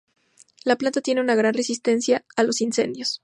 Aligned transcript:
La 0.63 0.77
planta 0.77 0.99
tiene 0.99 1.21
una 1.21 1.35
gran 1.35 1.53
resistencia 1.53 2.25
a 2.35 2.41
los 2.41 2.59
incendios. 2.61 3.19